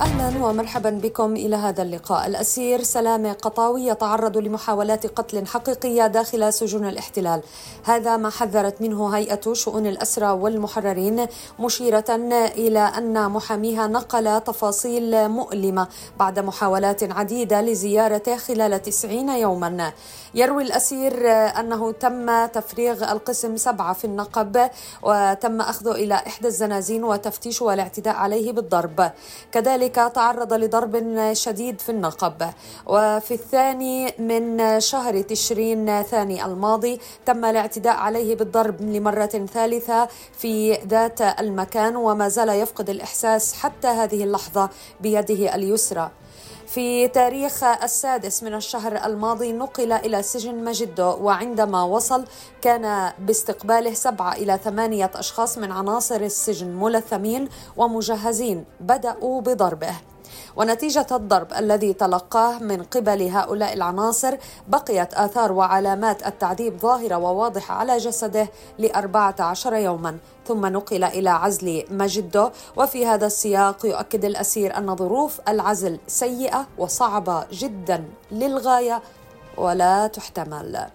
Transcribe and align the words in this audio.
أهلا 0.00 0.46
ومرحبا 0.46 0.90
بكم 0.90 1.36
إلى 1.36 1.56
هذا 1.56 1.82
اللقاء. 1.82 2.26
الأسير 2.26 2.82
سلامة 2.82 3.32
قطاوي 3.32 3.86
يتعرض 3.86 4.38
لمحاولات 4.38 5.06
قتل 5.06 5.46
حقيقية 5.46 6.06
داخل 6.06 6.52
سجون 6.52 6.88
الاحتلال. 6.88 7.42
هذا 7.84 8.16
ما 8.16 8.30
حذرت 8.30 8.82
منه 8.82 9.16
هيئة 9.16 9.52
شؤون 9.52 9.86
الأسرى 9.86 10.30
والمحررين 10.30 11.26
مشيرة 11.60 12.04
إلى 12.56 12.78
أن 12.78 13.30
محاميها 13.30 13.86
نقل 13.86 14.40
تفاصيل 14.40 15.28
مؤلمة 15.28 15.88
بعد 16.18 16.38
محاولات 16.38 17.12
عديدة 17.12 17.60
لزيارته 17.60 18.36
خلال 18.36 18.82
90 18.82 19.28
يوما. 19.28 19.92
يروي 20.34 20.62
الأسير 20.62 21.28
أنه 21.30 21.92
تم 21.92 22.46
تفريغ 22.46 23.12
القسم 23.12 23.56
سبعة 23.56 23.92
في 23.92 24.04
النقب 24.04 24.70
وتم 25.02 25.60
أخذه 25.60 25.90
إلى 25.90 26.14
إحدى 26.14 26.48
الزنازين 26.48 27.04
وتفتيشه 27.04 27.64
والاعتداء 27.64 28.14
عليه 28.14 28.52
بالضرب. 28.52 29.10
كذلك 29.52 29.85
تعرض 29.88 30.52
لضرب 30.52 31.32
شديد 31.32 31.80
في 31.80 31.88
النقب. 31.88 32.50
وفي 32.86 33.34
الثاني 33.34 34.14
من 34.18 34.80
شهر 34.80 35.22
تشرين 35.22 36.02
ثاني 36.02 36.44
الماضي 36.44 37.00
تم 37.26 37.44
الاعتداء 37.44 37.96
عليه 37.96 38.34
بالضرب 38.34 38.82
لمرة 38.82 39.46
ثالثة 39.54 40.08
في 40.38 40.72
ذات 40.72 41.20
المكان 41.20 41.96
وما 41.96 42.28
زال 42.28 42.48
يفقد 42.48 42.90
الإحساس 42.90 43.54
حتى 43.54 43.88
هذه 43.88 44.24
اللحظة 44.24 44.70
بيده 45.00 45.54
اليسرى. 45.54 46.10
في 46.66 47.08
تاريخ 47.08 47.64
السادس 47.64 48.42
من 48.42 48.54
الشهر 48.54 49.06
الماضي 49.06 49.52
نقل 49.52 49.92
إلى 49.92 50.22
سجن 50.22 50.64
مجدو 50.64 51.16
وعندما 51.20 51.82
وصل 51.82 52.24
كان 52.62 53.12
باستقباله 53.18 53.94
سبعة 53.94 54.32
إلى 54.32 54.58
ثمانية 54.64 55.10
أشخاص 55.14 55.58
من 55.58 55.72
عناصر 55.72 56.20
السجن 56.20 56.66
ملثمين 56.66 57.48
ومجهزين 57.76 58.64
بدأوا 58.80 59.40
بضربه. 59.40 59.94
ونتيجة 60.56 61.06
الضرب 61.12 61.52
الذي 61.52 61.92
تلقاه 61.92 62.58
من 62.58 62.82
قبل 62.82 63.22
هؤلاء 63.22 63.72
العناصر 63.72 64.36
بقيت 64.68 65.14
آثار 65.14 65.52
وعلامات 65.52 66.26
التعذيب 66.26 66.78
ظاهرة 66.78 67.16
وواضحة 67.16 67.74
على 67.74 67.96
جسده 67.96 68.48
لأربعة 68.78 69.34
عشر 69.40 69.74
يوما. 69.74 70.18
ثم 70.46 70.66
نقل 70.66 71.04
إلى 71.04 71.30
عزل 71.30 71.84
مجدو 71.90 72.50
وفي 72.76 73.06
هذا 73.06 73.26
السياق 73.26 73.86
يؤكد 73.86 74.24
الأسير 74.24 74.78
أن 74.78 74.96
ظروف 74.96 75.40
العزل 75.48 75.98
سيئة 76.06 76.66
وصعبة 76.78 77.44
جدا 77.52 78.04
للغاية 78.32 79.02
ولا 79.56 80.06
تحتمل. 80.06 80.86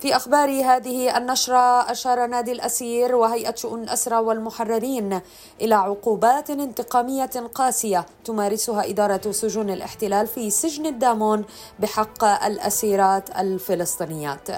في 0.00 0.16
أخبار 0.16 0.50
هذه 0.50 1.16
النشرة 1.16 1.90
أشار 1.90 2.26
نادي 2.26 2.52
الأسير 2.52 3.14
وهيئة 3.14 3.54
شؤون 3.54 3.82
الأسرى 3.82 4.16
والمحررين 4.16 5.20
إلى 5.60 5.74
عقوبات 5.74 6.50
انتقامية 6.50 7.30
قاسية 7.54 8.06
تمارسها 8.24 8.90
إدارة 8.90 9.30
سجون 9.30 9.70
الاحتلال 9.70 10.26
في 10.26 10.50
سجن 10.50 10.86
الدامون 10.86 11.44
بحق 11.78 12.24
الأسيرات 12.24 13.30
الفلسطينيات. 13.30 14.48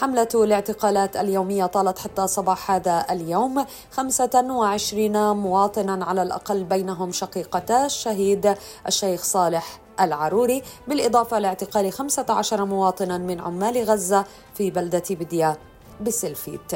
حملة 0.00 0.28
الاعتقالات 0.34 1.16
اليومية 1.16 1.66
طالت 1.66 1.98
حتى 1.98 2.26
صباح 2.26 2.70
هذا 2.70 3.06
اليوم. 3.10 3.64
25 3.90 5.36
مواطنا 5.36 6.04
على 6.04 6.22
الأقل 6.22 6.64
بينهم 6.64 7.12
شقيقتا 7.12 7.86
الشهيد 7.86 8.54
الشيخ 8.86 9.22
صالح 9.22 9.80
العروري 10.00 10.62
بالإضافة 10.88 11.38
لاعتقال 11.38 11.92
15 11.92 12.64
مواطنا 12.64 13.18
من 13.18 13.40
عمال 13.40 13.84
غزة 13.84 14.24
في 14.54 14.70
بلدة 14.70 15.02
بديا 15.10 15.56
بسلفيت. 16.00 16.72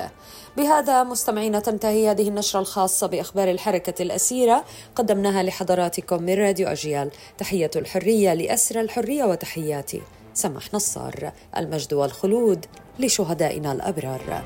بهذا 0.56 1.02
مستمعينا 1.02 1.60
تنتهي 1.60 2.10
هذه 2.10 2.28
النشرة 2.28 2.60
الخاصة 2.60 3.06
بأخبار 3.06 3.50
الحركة 3.50 4.02
الأسيرة. 4.02 4.64
قدمناها 4.96 5.42
لحضراتكم 5.42 6.22
من 6.22 6.34
راديو 6.34 6.68
أجيال. 6.68 7.10
تحية 7.38 7.70
الحرية 7.76 8.34
لأسر 8.34 8.80
الحرية 8.80 9.24
وتحياتي 9.24 10.02
سمح 10.34 10.74
نصار. 10.74 11.32
المجد 11.56 11.94
والخلود 11.94 12.66
لشهدائنا 12.98 13.72
الأبرار. 13.72 14.42